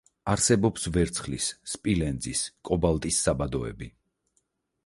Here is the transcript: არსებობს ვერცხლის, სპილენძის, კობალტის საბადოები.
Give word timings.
არსებობს 0.31 0.87
ვერცხლის, 0.95 1.49
სპილენძის, 1.73 2.41
კობალტის 2.71 3.23
საბადოები. 3.27 3.95